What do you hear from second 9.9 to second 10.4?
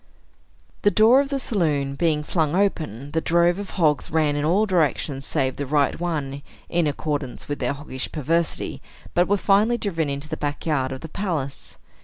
into the